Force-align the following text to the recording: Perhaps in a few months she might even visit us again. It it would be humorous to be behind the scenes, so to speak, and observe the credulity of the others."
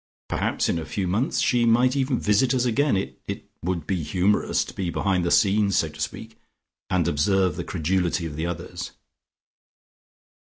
Perhaps 0.29 0.67
in 0.67 0.79
a 0.79 0.85
few 0.87 1.07
months 1.07 1.39
she 1.41 1.63
might 1.63 1.95
even 1.95 2.17
visit 2.19 2.55
us 2.55 2.65
again. 2.65 2.97
It 2.97 3.21
it 3.27 3.45
would 3.61 3.85
be 3.85 4.01
humorous 4.01 4.65
to 4.65 4.73
be 4.73 4.89
behind 4.89 5.23
the 5.23 5.29
scenes, 5.29 5.77
so 5.77 5.89
to 5.89 6.01
speak, 6.01 6.39
and 6.89 7.07
observe 7.07 7.55
the 7.55 7.63
credulity 7.63 8.25
of 8.25 8.35
the 8.35 8.47
others." 8.47 8.93